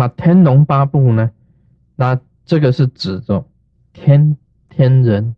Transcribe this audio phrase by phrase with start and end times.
[0.00, 1.30] 么天龙八部呢？
[1.94, 3.46] 那这个是指着
[3.92, 4.38] 天
[4.70, 5.36] 天人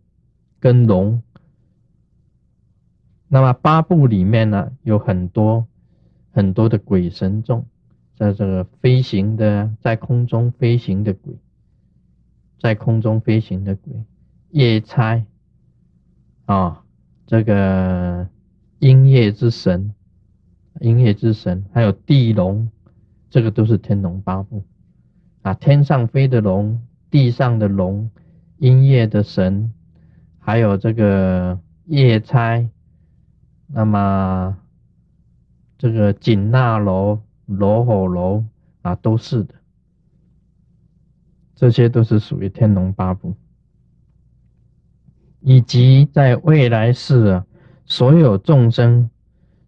[0.61, 1.21] 跟龙。
[3.27, 5.67] 那么八部里面呢，有很多
[6.31, 7.65] 很多的鬼神众，
[8.15, 11.35] 在这个飞行的，在空中飞行的鬼，
[12.59, 13.93] 在空中飞行的鬼，
[14.51, 15.21] 夜叉
[16.45, 16.85] 啊，
[17.25, 18.29] 这个
[18.79, 19.93] 阴夜之神，
[20.79, 22.69] 阴夜之神，还有地龙，
[23.33, 24.63] 这个都是天龙八部
[25.41, 26.79] 啊，天上飞的龙，
[27.09, 28.11] 地上的龙，
[28.59, 29.73] 阴夜的神，
[30.37, 32.63] 还有这个夜叉。
[33.65, 34.55] 那么，
[35.79, 38.45] 这个紧那楼、罗火楼
[38.83, 39.55] 啊，都是的，
[41.55, 43.35] 这些都是属于天龙八部，
[45.39, 47.47] 以及在未来世啊，
[47.87, 49.09] 所有众生，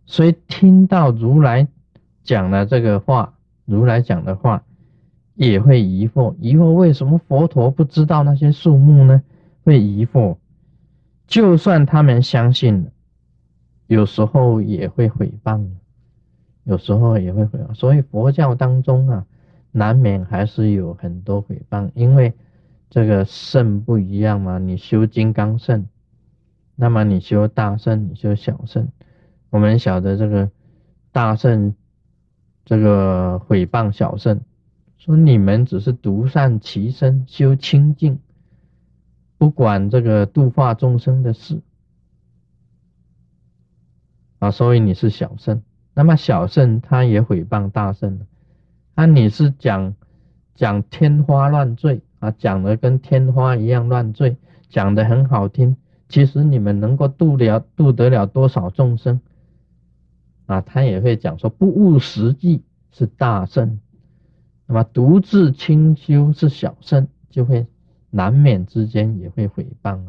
[0.06, 1.68] 虽听到如来
[2.22, 3.35] 讲了这个话，
[3.66, 4.64] 如来讲的话，
[5.34, 9.22] 也会疑惑，疑惑为什么佛陀不知道那些数目呢？
[9.64, 10.38] 会疑惑，
[11.28, 12.92] 就算他们相信了。
[13.88, 15.68] 有时候也会诽谤，
[16.64, 19.26] 有时候也会诽谤，所以佛教当中啊，
[19.72, 22.34] 难免还是有很多诽谤，因为
[22.90, 24.58] 这个圣不一样嘛。
[24.58, 25.86] 你修金刚圣，
[26.76, 28.88] 那么你修大圣，你修小圣，
[29.50, 30.50] 我们晓得这个
[31.12, 31.76] 大圣
[32.66, 34.42] 这个诽谤小圣，
[34.98, 38.20] 说你们只是独善其身，修清净，
[39.38, 41.62] 不管这个度化众生的事。
[44.40, 45.62] 啊，所以你是小圣，
[45.94, 48.26] 那么小圣他也诽谤大圣了。
[48.96, 49.96] 那你是讲
[50.56, 54.38] 讲天花乱坠啊，讲的跟天花一样乱坠，
[54.70, 55.78] 讲的很好听，
[56.10, 59.22] 其实你们能够度了度得了多少众生
[60.46, 60.62] 啊？
[60.62, 63.80] 他也会讲说不务实际是大圣，
[64.66, 67.66] 那么独自清修是小圣，就会
[68.10, 70.00] 难免之间也会诽谤。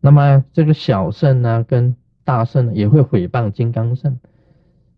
[0.00, 4.18] 那么这个小圣呢，跟大圣也会诽谤金刚圣，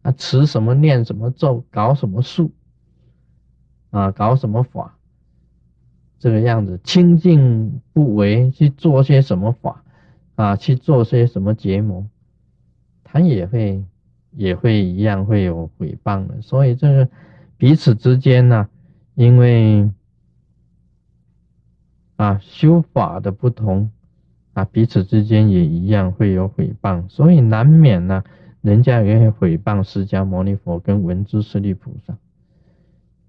[0.03, 2.53] 啊，持什么念什么咒，搞什么术，
[3.91, 4.97] 啊，搞什么法，
[6.19, 9.84] 这个样子清净不为去做些什么法，
[10.34, 12.06] 啊，去做些什么结魔，
[13.05, 13.84] 他也会
[14.33, 16.41] 也会一样会有诽谤的。
[16.43, 17.09] 所以这个
[17.57, 18.69] 彼此之间呢，
[19.15, 19.91] 因为
[22.17, 23.91] 啊修法的不同。
[24.53, 28.25] 啊，彼此之间也一样会有诽谤，所以难免呢，
[28.63, 32.19] 人家也会诽谤释迦牟尼佛跟文殊师利菩萨，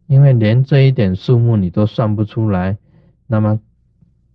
[0.08, 2.76] 因为连这一点数目你都算不出来，
[3.28, 3.60] 那么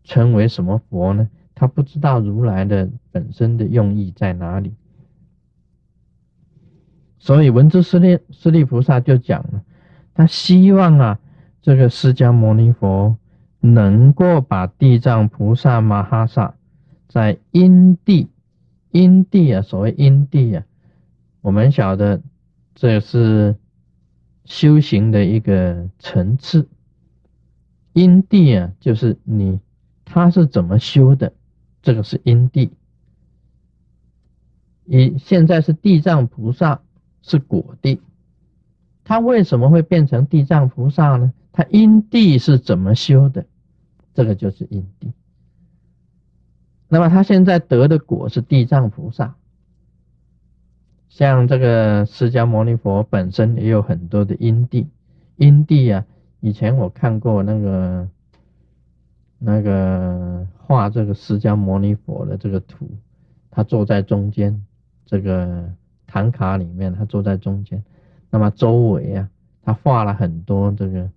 [0.05, 1.29] 称为什么佛呢？
[1.57, 4.73] 他不知道如来的本身的用意在哪里，
[7.19, 9.63] 所以文殊师利师利菩萨就讲了，
[10.15, 11.19] 他希望啊，
[11.63, 13.17] 这个释迦牟尼佛
[13.61, 16.55] 能够把地藏菩萨摩哈萨。
[17.09, 18.29] 在因地，
[18.91, 20.65] 因地啊，所谓因地啊，
[21.41, 22.21] 我们晓得
[22.75, 23.57] 这是
[24.45, 26.69] 修行的一个层次。
[27.95, 29.59] 因地啊，就是你
[30.05, 31.33] 他是怎么修的，
[31.81, 32.71] 这个是因地。
[34.85, 36.83] 以现在是地藏菩萨
[37.27, 38.01] 是果地，
[39.03, 41.33] 他为什么会变成地藏菩萨呢？
[41.51, 43.45] 他因地是怎么修的？
[44.15, 45.13] 这个就是因地。
[46.89, 49.35] 那么他现在得的果是地藏菩萨，
[51.09, 54.87] 像这个释迦牟尼佛本身也有很多的因地，
[55.35, 56.05] 因地啊，
[56.39, 58.09] 以前我看过那个
[59.39, 62.89] 那个画这个释迦牟尼佛的这个图，
[63.51, 64.65] 他坐在中间，
[65.07, 65.69] 这个
[66.07, 67.83] 唐卡里面他坐在中间，
[68.31, 69.29] 那么周围啊，
[69.63, 71.11] 他画了很多这个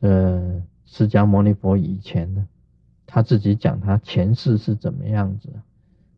[0.00, 2.44] 呃释迦牟尼佛以前的。
[3.12, 5.48] 他自己讲他前世是怎么样子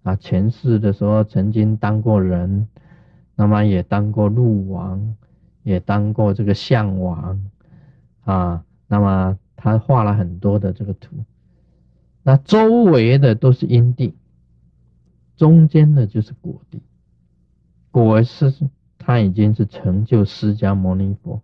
[0.02, 0.14] 啊？
[0.16, 2.68] 前世的时候曾经当过人，
[3.34, 5.16] 那么也当过鹿王，
[5.62, 7.42] 也当过这个象王
[8.24, 8.62] 啊。
[8.86, 11.16] 那么他画了很多的这个图，
[12.22, 14.14] 那周围的都是因地，
[15.34, 16.82] 中间的就是果地。
[17.92, 18.52] 果是
[18.98, 21.40] 他已经是成就释迦牟尼佛，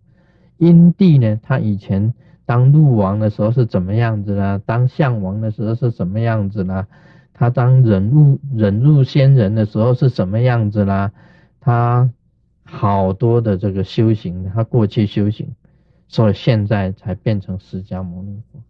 [0.56, 2.12] 因地呢，他以前。
[2.48, 4.58] 当鹿王的时候是怎么样子呢？
[4.64, 6.86] 当象王的时候是什么样子呢？
[7.34, 11.12] 他当忍入忍入仙人的时候是什么样子呢？
[11.60, 12.10] 他
[12.64, 15.54] 好多的这个修行，他过去修行，
[16.06, 18.62] 所以现在才变成释迦牟尼佛。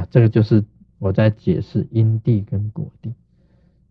[0.00, 0.64] 啊，这个就是
[0.98, 3.12] 我在解释因地跟果地。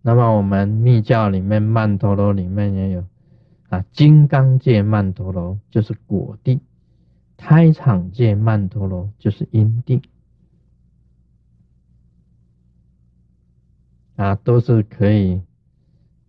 [0.01, 3.06] 那么我们密教里面曼陀罗里面也有
[3.69, 6.59] 啊，金刚界曼陀罗就是果地。
[7.38, 10.01] 胎场界曼陀罗就是因地
[14.15, 15.42] 啊，都是可以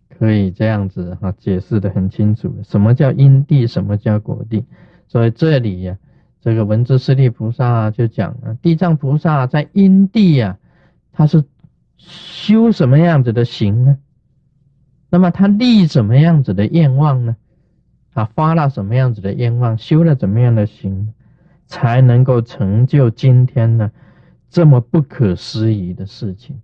[0.09, 2.55] 可以这样子哈解释的很清楚。
[2.63, 3.67] 什么叫因地？
[3.67, 4.65] 什么叫果地？
[5.07, 5.99] 所以这里呀，
[6.41, 10.57] 这个文殊师利菩萨就讲了，地藏菩萨在因地呀，
[11.11, 11.43] 他是
[12.05, 13.97] 修什么样子的行呢？
[15.09, 17.35] 那么他立什么样子的愿望呢？
[18.13, 21.13] 他发了什么样子的愿望，修了怎么样的行，
[21.65, 23.91] 才能够成就今天呢
[24.49, 26.61] 这么不可思议的事情？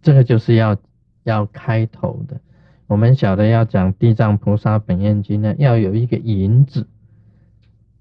[0.00, 0.76] 这个就是要
[1.22, 2.40] 要开头的。
[2.86, 6.86] 我们晓得要讲《地藏菩萨本愿经》呢，要有一个引子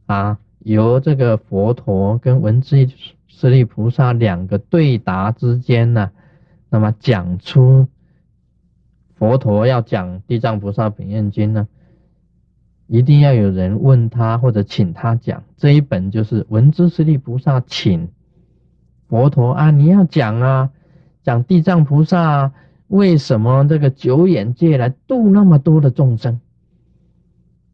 [0.05, 2.75] 啊，由这个佛陀跟文殊
[3.35, 6.11] 师利菩萨两个对答之间呢，
[6.69, 7.87] 那么讲出。
[9.15, 11.67] 佛陀要讲《地藏菩萨本愿经》呢，
[12.87, 15.43] 一定要有人问他或者请他讲。
[15.57, 18.09] 这一本就是文殊师利菩萨请
[19.07, 20.69] 佛陀啊，你要讲啊，
[21.23, 22.51] 讲地藏菩萨
[22.87, 26.39] 为什么这个九眼界来度那么多的众生？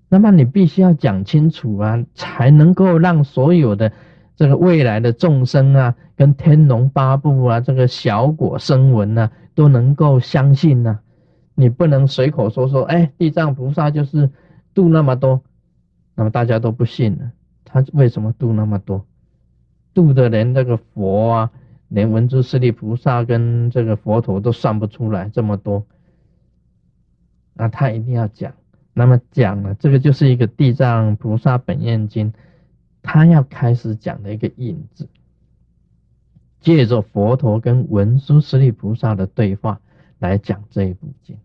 [0.07, 3.91] 那么你必须要讲清楚啊，才能够让所有的
[4.39, 11.01] 这个未来的众生啊，跟天龙八部啊，这个小果声闻啊，都能够相信呢。
[11.55, 14.31] 你不能随口说说，哎，地藏菩萨就是
[14.73, 15.41] 度那么多，
[16.15, 17.33] 那么大家都不信了。
[17.65, 19.05] 他为什么度那么多？
[19.93, 21.51] 度的连那个佛啊，
[21.89, 25.85] 连文殊师利菩萨跟这个佛陀都算不出来这么多。
[27.55, 28.53] 那他一定要讲，
[28.93, 32.31] 那么讲了，这个就是一个地藏菩萨本愿经，
[33.01, 35.07] 他要开始讲的一个引子，
[36.59, 39.79] 借着佛陀跟文殊师利菩萨的对话
[40.19, 41.37] 来讲这一部经。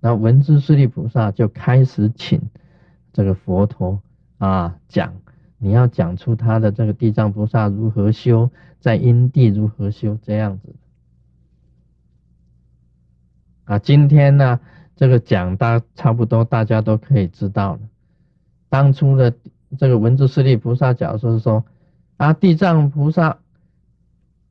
[0.00, 2.40] 那文殊师利菩萨就开始请
[3.12, 4.02] 这个佛陀
[4.38, 5.14] 啊讲，
[5.58, 8.50] 你要讲出他的这个地藏菩萨如何修，
[8.80, 10.74] 在因地如何修这样子
[13.64, 13.78] 啊。
[13.78, 14.60] 今天呢，
[14.96, 17.80] 这个讲大差不多大家都可以知道了。
[18.68, 19.34] 当初的
[19.78, 21.64] 这个文殊师利菩萨讲说是说
[22.16, 23.38] 啊，地藏菩萨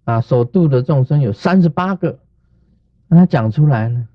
[0.04, 2.20] 啊所度的众生有三十八个，
[3.08, 4.08] 那他讲出来了。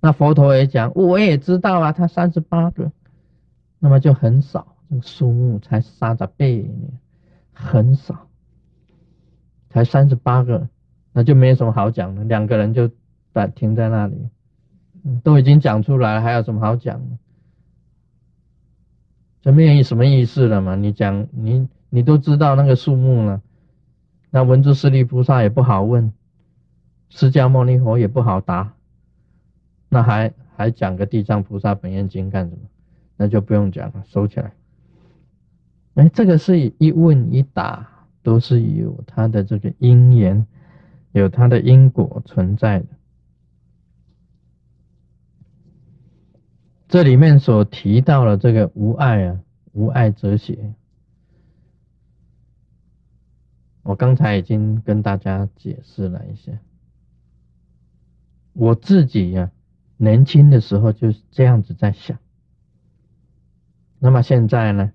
[0.00, 2.92] 那佛陀也讲，我也知道啊，他三十八个，
[3.78, 6.70] 那么就很少，这个数目才三十倍，
[7.52, 8.28] 很少，
[9.70, 10.68] 才三十八个，
[11.12, 12.90] 那就没什么好讲的，两个人就
[13.32, 14.28] 在停在那里，
[15.24, 17.16] 都已经讲出来了，还有什么好讲的？
[19.46, 20.74] 就没有什么意思了嘛？
[20.74, 23.40] 你讲你你都知道那个数目了，
[24.30, 26.12] 那文殊师利菩萨也不好问，
[27.10, 28.74] 释迦牟尼佛也不好答。
[29.88, 32.62] 那还还讲个地藏菩萨本愿经干什么？
[33.16, 34.52] 那就不用讲了，收起来。
[35.94, 37.88] 哎，这个是一问一答，
[38.24, 40.44] 都是有它的这个因缘，
[41.12, 42.86] 有它的因果存在的。
[46.88, 49.40] 这里面所提到的这个无爱啊，
[49.72, 50.74] 无爱哲学，
[53.82, 56.52] 我刚才已经跟大家解释了一下，
[58.52, 59.50] 我自己呀。
[59.98, 62.18] 年轻的时候就是这样子在想，
[63.98, 64.92] 那么现在呢？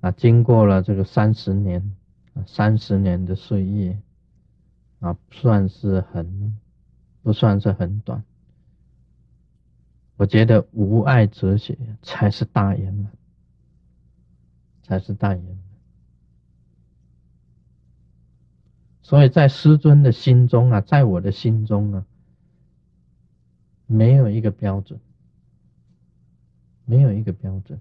[0.00, 1.94] 啊，经过了这个三十年
[2.32, 4.00] 啊，三十年的岁月
[5.00, 6.56] 啊，算是很
[7.22, 8.24] 不算是很短。
[10.16, 13.12] 我觉得无爱哲学才是大圆满，
[14.82, 15.58] 才是大圆满。
[19.02, 22.06] 所以在师尊的心中啊，在我的心中啊。
[23.88, 24.98] 没有一个标准，
[26.84, 27.78] 没有一个标准。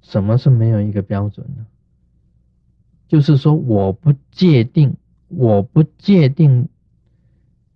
[0.00, 1.66] 什么是没有一个标准呢？
[3.06, 4.96] 就是说，我不界定，
[5.28, 6.70] 我不界定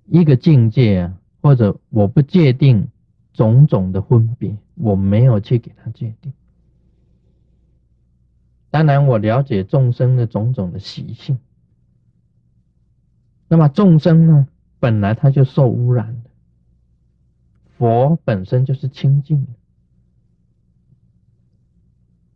[0.06, 2.88] 一个境界啊，或者我不界定
[3.32, 6.32] 种种的分别，我没有去给他界定。
[8.70, 11.38] 当然，我了解众生的种种的习性。
[13.48, 14.48] 那么众生呢？
[14.80, 16.30] 本来他就受污染的，
[17.76, 19.52] 佛本身就是清净的，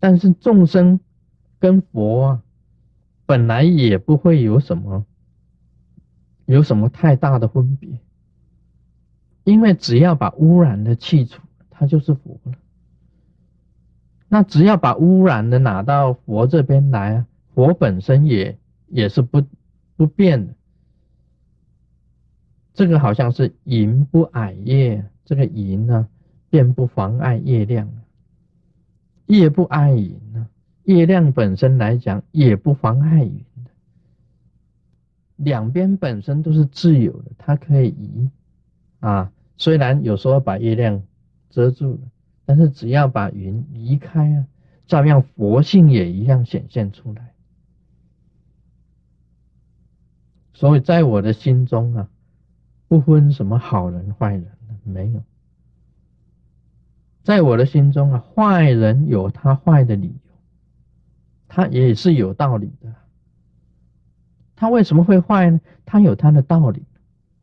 [0.01, 0.99] 但是众生
[1.61, 2.43] 跟佛啊，
[3.27, 5.07] 本来也不会有什么，
[6.47, 8.01] 有什么太大的分别，
[9.45, 12.53] 因为只要把污染的去除，它就是佛了。
[14.29, 19.43] 那只要把污染的拿到佛这边来啊，佛本身也也是不
[19.97, 20.55] 不变的。
[22.73, 26.09] 这个好像是银不矮叶，这个银呢，
[26.49, 27.91] 便不妨碍月亮，
[29.27, 30.49] 夜不碍云呢？
[30.85, 33.71] 月亮本身来讲也不妨碍云的，
[35.37, 38.31] 两边本身都是自由的，它可以移
[39.03, 39.31] 啊。
[39.59, 41.03] 虽然有时候把月亮
[41.51, 42.01] 遮住了，
[42.45, 44.47] 但是只要把云移开啊，
[44.87, 47.33] 照样佛性也一样显现出来。
[50.55, 52.09] 所以在我的心中啊，
[52.89, 54.47] 不分什么好人坏人
[54.85, 55.23] 没有。
[57.23, 60.33] 在我的心中啊，坏人有他坏的理由，
[61.47, 62.93] 他也是有道理的。
[64.57, 65.61] 他为什么会坏呢？
[65.85, 66.85] 他有他的道理，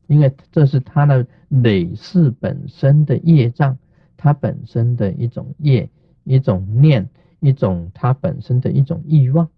[0.10, 3.78] 因为这是他的累世本身的业障，
[4.18, 5.88] 他本身的一种业、
[6.24, 7.08] 一种念、
[7.40, 9.52] 一种他本身的一种欲望，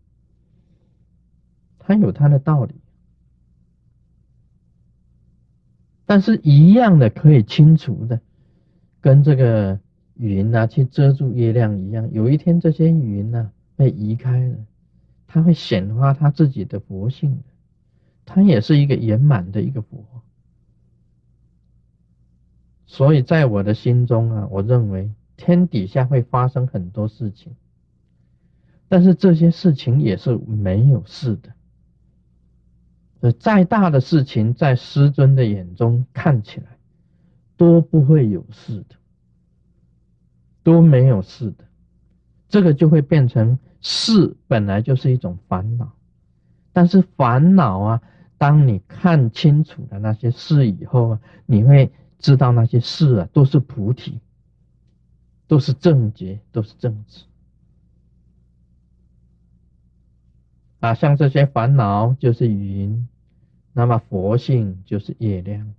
[1.79, 2.75] 他有他的道理。
[6.05, 8.20] 但是，一样的可以清除的，
[9.00, 9.79] 跟这个
[10.15, 12.12] 云啊去遮住月亮一样。
[12.12, 14.58] 有一天，这些云呢被移开了，
[15.27, 17.43] 它会显发它自己的佛性的，
[18.25, 20.05] 它也是一个圆满的一个佛。
[22.91, 27.55] 所以在我的心中啊，我认为天底下会发生很多事情，
[28.89, 31.53] 但是这些事情也是没有事的。
[33.21, 36.65] 呃再大的事情，在师尊的眼中看起来
[37.55, 38.95] 都不会有事的，
[40.62, 41.63] 都没有事的。
[42.50, 45.93] 这个就会变成事本来就是一种烦恼，
[46.74, 48.01] 但是烦恼啊，
[48.38, 51.89] 当你看清楚了那些事以后啊，你会
[52.22, 54.20] 知道那些事啊都是菩提，
[55.48, 57.25] 都是正觉，都是正直。
[60.80, 63.08] 啊，像这些烦恼就是云。
[63.74, 65.74] 那么佛性就是月亮，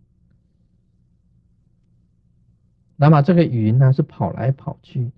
[2.97, 5.13] 那么这个云呢是跑来跑去。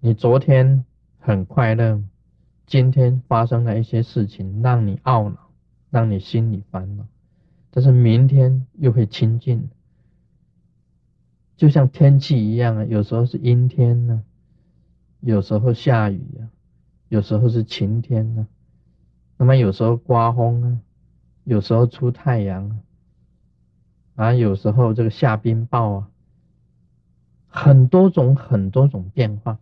[0.00, 0.84] 你昨天
[1.20, 2.02] 很快乐，
[2.66, 5.52] 今天发生了一些事情让你懊恼，
[5.90, 7.06] 让你心里烦恼，
[7.70, 9.70] 但是明天又会清净。
[11.58, 14.24] 就像天气一样啊，有时候是阴天呢，
[15.20, 16.48] 有时候下雨啊，
[17.10, 18.46] 有时候是晴天呢，
[19.36, 20.80] 那么有时候刮风啊。
[21.44, 22.78] 有时候出太阳，
[24.16, 26.10] 啊，有时候这个下冰雹啊，
[27.46, 29.58] 很多种很多种变化。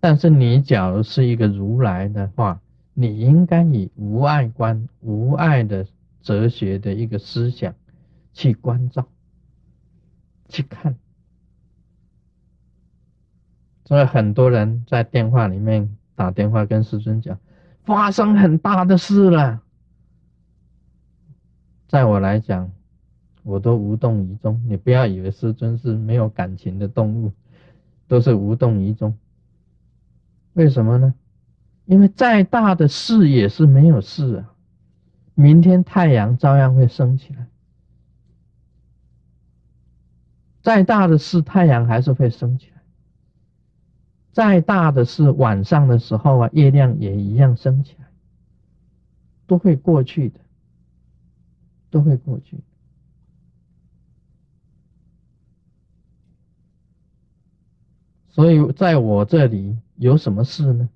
[0.00, 2.60] 但是你假如是一个如来的话，
[2.94, 5.86] 你应该以无爱观、无爱的
[6.20, 7.72] 哲学的一个思想
[8.32, 9.06] 去关照、
[10.48, 10.96] 去看。
[13.84, 17.38] 所以很多人在电话里面打电话跟师尊讲，
[17.84, 19.62] 发生很大的事了。
[21.86, 22.72] 在我来讲，
[23.44, 24.60] 我都无动于衷。
[24.66, 27.32] 你不要以为师尊是没有感情的动物，
[28.08, 29.16] 都是无动于衷。
[30.54, 31.14] 为什么呢？
[31.84, 34.52] 因为再大的事也是没有事啊。
[35.34, 37.46] 明天太阳照样会升起来，
[40.66, 42.82] 再大的事，太阳还是会升起来。
[44.32, 48.08] 再大的事，晚上的时候啊，月亮也一样升起来，
[49.46, 50.40] 都会过去的。
[51.88, 52.58] 都会过去，
[58.28, 60.90] 所以在我这里有什么事呢？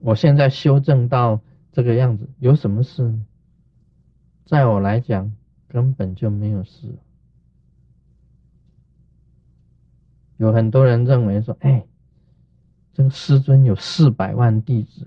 [0.00, 1.40] 我现在修正到
[1.72, 3.24] 这个样子，有什么事呢？
[4.44, 5.32] 在我来讲，
[5.68, 6.92] 根本就没有事。
[10.38, 11.84] 有很多人认为说：“哎，
[12.94, 15.06] 这个师尊有四百万弟子，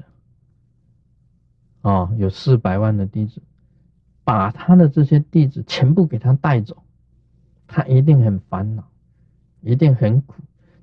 [1.82, 3.42] 哦，有四百万的弟子。”
[4.24, 6.78] 把他的这些弟子全部给他带走，
[7.68, 8.88] 他一定很烦恼，
[9.62, 10.36] 一定很苦，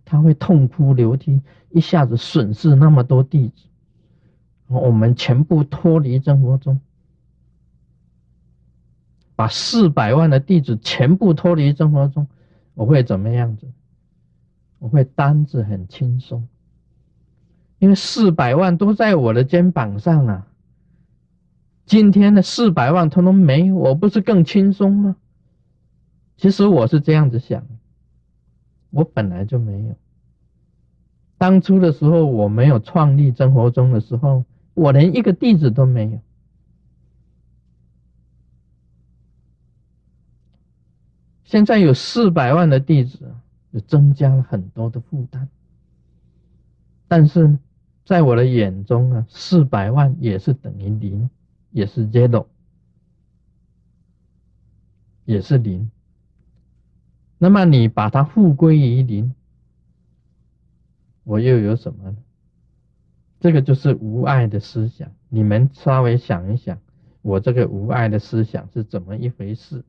[0.05, 1.41] 他会痛哭流涕，
[1.71, 3.63] 一下子损失那么多弟子，
[4.67, 6.81] 我们全部脱离生活中，
[9.37, 12.27] 把四百万的弟子全部脱离生活中，
[12.75, 13.69] 我会怎么样子？
[14.79, 16.49] 我会担子很轻松，
[17.79, 20.47] 因为四百万都在我的肩膀上啊。
[21.85, 25.17] 今天的四百万通通没，我不是更轻松吗？
[26.37, 27.67] 其实我是这样子想，
[28.91, 29.95] 我本来就没有。
[31.39, 34.45] 当初的时候，我没有创立真活宗的时候，
[34.75, 36.21] 我连一个弟子都没有。
[41.45, 43.35] 现在有四百万的弟子，
[43.73, 45.49] 就增加了很多的负担。
[47.07, 47.59] 但是
[48.05, 51.29] 在我的眼中啊，四百万也是等于零。
[51.71, 52.47] 也是 zero，
[55.27, 55.91] 也是零。
[57.37, 59.35] 那么你把它复归于零，
[61.25, 62.17] 我又有什么呢？
[63.39, 65.13] 这个就是无爱的思想。
[65.29, 66.79] 你们稍微想一想，
[67.21, 69.85] 我这个无爱的思想是怎么一回事？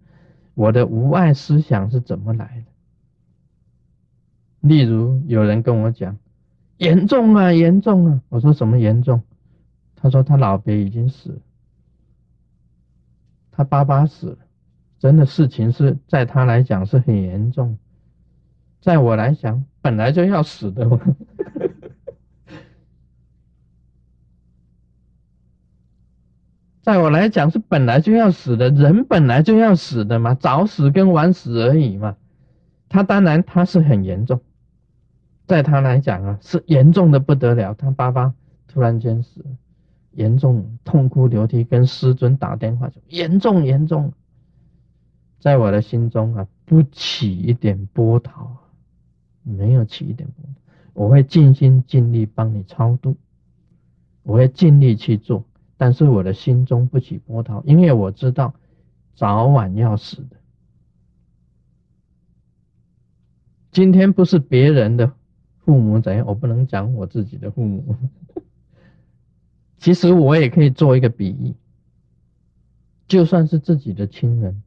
[0.55, 2.65] 我的无爱思想是怎么来的？
[4.62, 6.18] 例如有人跟我讲，
[6.78, 8.22] 严重啊，严重啊！
[8.30, 9.22] 我说什么严重？
[9.96, 11.39] 他说他老爹已经死了，
[13.51, 14.38] 他爸爸死了，
[14.98, 17.78] 真的事情是在他来讲是很严重，
[18.82, 20.89] 在我来讲本来就要死的。
[26.82, 32.16] 在我来讲是本来就要死的，人本来就要死的嘛，早死跟晚死而已嘛。
[32.88, 34.42] 他当然他是很严重，
[35.50, 37.74] 在他来讲啊是严重的不得了。
[37.74, 38.36] 他爸爸
[38.68, 39.44] 突然间死，
[40.12, 44.13] 严重痛哭流涕，跟师尊打电话说严重严重。
[45.39, 48.58] 在我的心中啊不起一点波涛，
[49.41, 50.62] 没有起一点波涛，
[50.94, 53.18] 我会尽心尽力帮你超度，
[54.22, 55.44] 我会尽力去做。
[55.77, 58.53] 但是我的心中不起波涛，因为我知道
[59.15, 60.38] 早晚要死的。
[63.72, 65.13] 今天不是别人的
[65.70, 67.96] 父母怎样，我不能讲我自己的父母。
[69.78, 71.54] 其实我也可以做一个比喻，
[73.08, 74.64] 就算是自己的亲人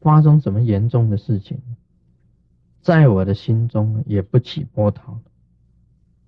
[0.00, 1.60] 发生什么严重的事情，
[2.82, 5.20] 在我的心中也不起波涛，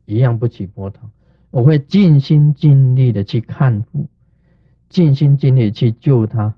[0.07, 1.11] 一样不起波涛。
[1.51, 4.07] 我会尽心尽力的去看护。
[4.89, 6.55] 尽心尽力去救他，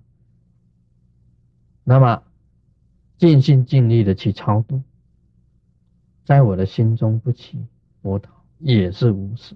[1.82, 2.22] 那么
[3.16, 4.82] 尽心尽力的去超度，
[6.24, 7.66] 在我的心中不起
[8.00, 9.54] 波涛，也是无始。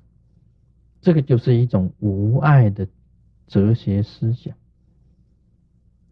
[1.00, 2.86] 这个就是一种无爱的
[3.46, 4.54] 哲学思想，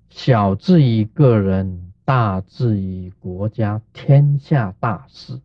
[0.08, 5.40] 小至于个人，大至于国家，天下大事，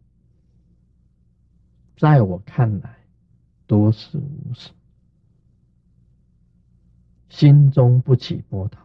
[1.98, 2.98] 在我看来
[3.68, 4.72] 都是无始。
[7.28, 8.80] 心中不起波涛，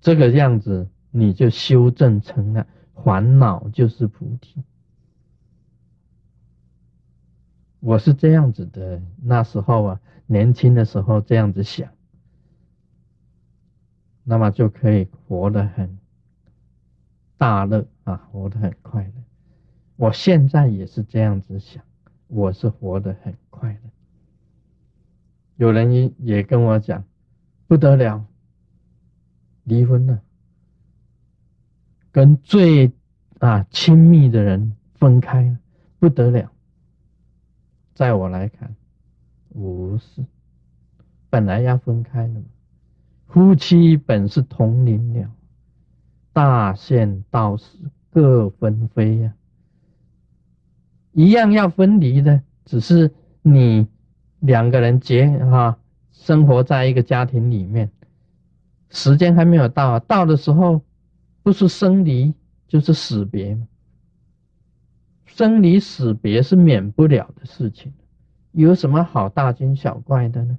[0.00, 4.62] 这个样子你就修正成了烦恼就是菩提。
[7.80, 11.90] 我是这样子的，那时候啊，年轻的时候这样子想，
[14.24, 15.98] 那么就可以活得很
[17.36, 19.12] 大乐啊，活得很快乐。
[19.96, 21.82] 我现在也是这样子想，
[22.26, 23.90] 我是活得很快乐。
[25.56, 27.04] 有人也也跟我讲。
[27.66, 28.24] 不得了，
[29.64, 30.22] 离婚了，
[32.10, 32.90] 跟最
[33.40, 35.58] 啊亲密的人分开了，
[35.98, 36.50] 不得了。
[37.98, 38.76] 在我来看，
[39.48, 40.24] 无是，
[41.28, 42.44] 本来要分开的嘛。
[43.26, 45.28] 夫妻本是同林鸟，
[46.32, 47.76] 大限到时
[48.10, 49.34] 各分飞呀，
[51.10, 53.88] 一样要分离的，只是你
[54.38, 55.76] 两个人结哈。
[56.12, 57.90] 生活在一个家庭里面，
[58.90, 60.80] 时间还没有到，到的时候
[61.42, 62.32] 不是生离
[62.68, 63.58] 就是死别
[65.38, 67.92] 生离死别是免不了的事情，
[68.50, 70.58] 有什么好大惊小怪的呢？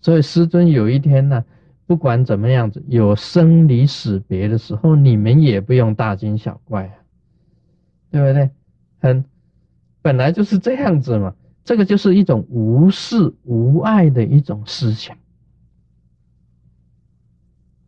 [0.00, 1.44] 所以师尊有一天呢，
[1.84, 6.94] 不管怎么样子，有生离死别的时候，你们也不用大惊小怪啊，
[8.12, 8.50] 对不对？
[9.00, 9.24] 很
[10.00, 11.34] 本来就是这样子嘛。
[11.64, 15.16] 这个就是一种无事无爱的一种思想。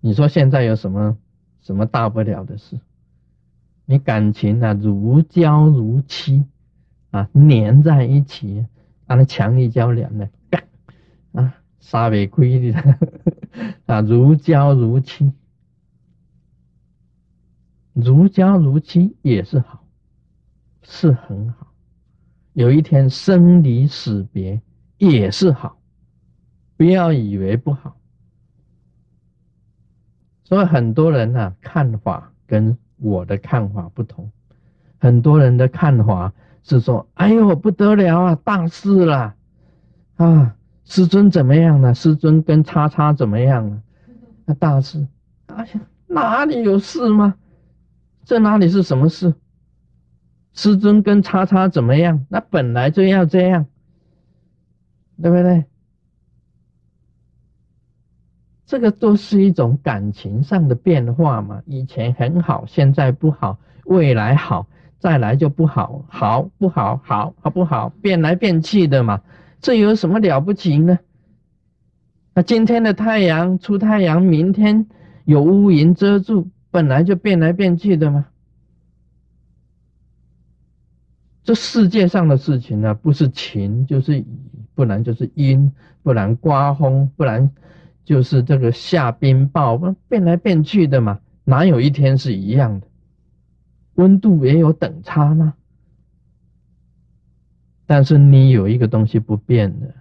[0.00, 1.16] 你说现在有什么
[1.60, 2.80] 什么大不了的事？
[3.86, 6.44] 你感情啊如胶如漆
[7.10, 8.66] 啊，粘在一起，
[9.06, 10.28] 啊那强力胶粘的，
[11.32, 12.98] 啊杀尾亏的
[13.86, 15.32] 啊如胶如漆，
[17.92, 19.84] 如胶如漆也是好，
[20.82, 21.72] 是很好。
[22.54, 24.60] 有一天生离死别
[24.98, 25.78] 也是好，
[26.76, 27.96] 不要以为不好。
[30.42, 34.30] 所以很多人呢看法跟我的看法不同，
[34.98, 36.32] 很多人的看法
[36.62, 39.34] 是说：“哎呦不得了啊，大事了
[40.16, 40.56] 啊！
[40.84, 41.94] 师尊怎么样了？
[41.94, 43.82] 师尊跟叉叉怎么样了？
[44.44, 45.06] 那大事，
[45.46, 47.34] 哎呀哪里有事吗？
[48.24, 49.34] 这哪里是什么事？”
[50.54, 52.24] 师尊跟叉叉怎么样？
[52.30, 53.66] 那本来就要这样，
[55.20, 55.64] 对不对？
[58.66, 61.62] 这个都是一种感情上的变化嘛。
[61.66, 64.66] 以前很好，现在不好，未来好，
[64.98, 67.00] 再来就不好，好不好？
[67.04, 67.88] 好好不好？
[68.02, 69.22] 变来变去的嘛。
[69.60, 70.98] 这有什么了不起呢？
[72.34, 74.86] 那今天的太阳出太阳，明天
[75.24, 78.26] 有乌云遮住，本来就变来变去的嘛。
[81.44, 84.26] 这世界上的事情呢，不是晴就是雨，
[84.74, 87.52] 不然就是阴，不然刮风，不然
[88.06, 92.86] 就是这个下冰雹，变来变去的嘛，哪有一天是一样的？
[93.96, 95.54] 温度也有等差吗？
[97.84, 99.92] 但是你有一个东西不变的，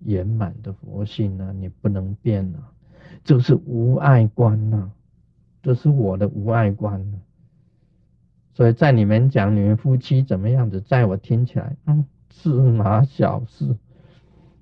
[0.00, 2.72] 圆满的佛性呢，你不能变啊，
[3.24, 4.90] 就是无爱观呐，
[5.62, 7.18] 这是我的无爱观呐。
[8.54, 13.76] 所以在你们讲你们夫妻怎么样子，在我听起来，嗯，芝麻小事，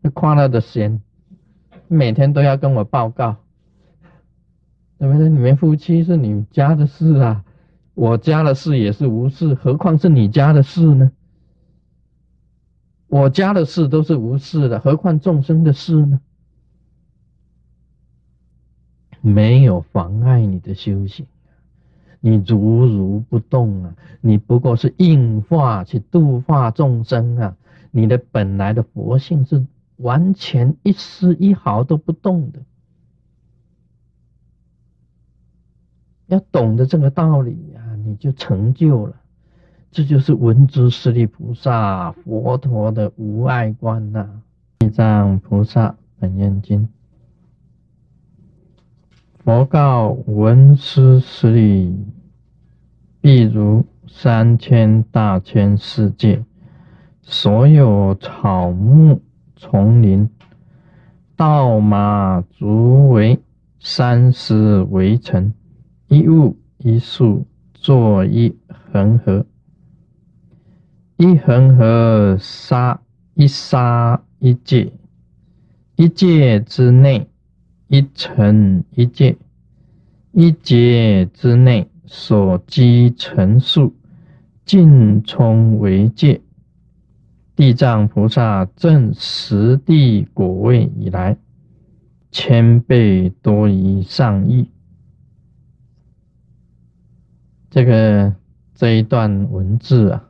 [0.00, 1.00] 那快乐的闲，
[1.88, 3.36] 每天都要跟我报告，
[4.98, 5.28] 对不对？
[5.28, 7.44] 你们夫妻是你家的事啊，
[7.94, 11.10] 我家的事也是无事，何况是你家的事呢？
[13.08, 16.20] 我家的事都是无事的，何况众生的事呢？
[19.20, 21.26] 没有妨碍你的修行。
[22.20, 23.94] 你如如不动啊！
[24.20, 27.56] 你不过是应化去度化众生啊！
[27.92, 29.64] 你的本来的佛性是
[29.98, 32.60] 完全一丝一毫都不动的。
[36.26, 39.14] 要懂得这个道理啊，你就成就了。
[39.90, 44.42] 这就是文殊师利菩萨佛陀的无碍观呐，
[44.86, 46.82] 《地藏菩萨本愿经》。
[49.38, 52.06] 佛告文殊师利
[53.22, 56.44] ：“譬如三千大千世界，
[57.22, 59.22] 所有草木
[59.58, 60.30] 丛林、
[61.36, 63.38] 道马足围，
[63.80, 65.52] 三十围城，
[66.06, 67.44] 一物一树，
[67.74, 69.44] 作一恒河。
[71.16, 73.02] 一恒河沙
[73.34, 74.92] 一沙一界，
[75.96, 77.28] 一界之内。”
[77.90, 79.34] 一城一界，
[80.32, 83.94] 一界之内所积尘数，
[84.66, 86.42] 尽充为界。
[87.58, 91.36] 地藏菩萨证十地果位以来，
[92.30, 94.70] 千倍多于上亿。
[97.68, 98.32] 这个
[98.76, 100.24] 这一段文字啊，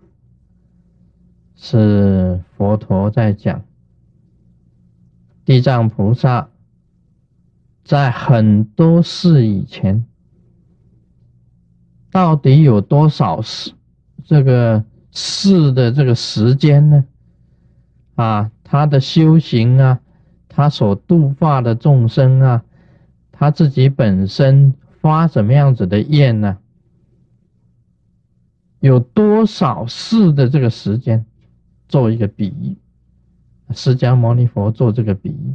[1.55, 3.63] 是佛陀在讲
[5.45, 6.49] 地藏菩萨。
[7.85, 10.03] 在很多事以前，
[12.11, 13.73] 到底有多少事？
[14.25, 17.05] 这个事的这个时间呢？
[18.19, 20.01] 啊，他的修行啊，
[20.49, 22.65] 他所度化的众生啊，
[23.31, 26.59] 他自己本身发什么样子的愿呢？
[28.81, 31.25] 有多少事的这个时间？
[31.89, 32.77] 做一个比喻，
[33.73, 35.55] 释迦牟尼佛做这个比喻，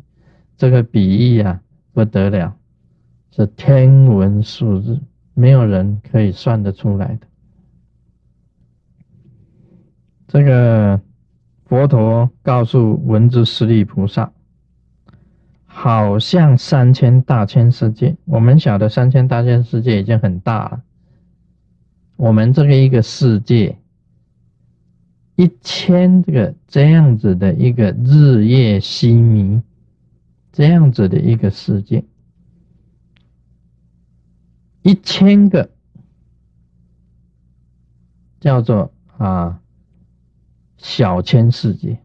[0.56, 1.60] 这个比喻啊。
[1.92, 2.56] 不得了，
[3.30, 5.00] 是天文数字，
[5.36, 7.28] 没有人可以算得出来的。
[10.28, 11.00] 这个
[11.74, 14.32] 佛陀告诉文殊师利菩萨，
[15.66, 18.16] 好像三千大千世界。
[18.26, 20.84] 我们晓得三千大千世界已经很大了，
[22.16, 23.80] 我们这个一个世界，
[25.36, 29.60] 一千这个这样子的一个日夜息弥。
[30.52, 32.06] 这样子的一个世界，
[34.84, 35.72] 一千个
[38.40, 39.60] 叫做啊
[40.84, 41.98] 小千世界，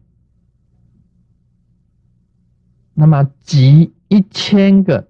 [2.93, 5.07] 那么集一千个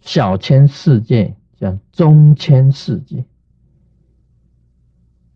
[0.00, 3.24] 小千世界叫中千世界，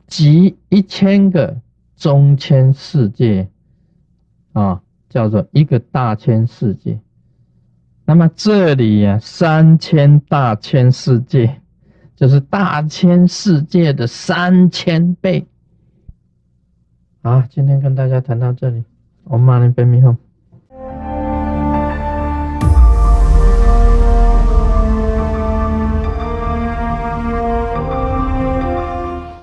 [0.06, 1.60] 集一千个
[1.96, 3.50] 中千世界
[4.52, 4.82] 啊。
[5.08, 7.00] 叫做一个大千世界，
[8.04, 11.62] 那么这里呀，三千大千世界，
[12.14, 15.46] 就是大千世界的三千倍。
[17.28, 18.82] 好，今天跟大家谈到这里，
[19.24, 20.16] 我们马上背面后。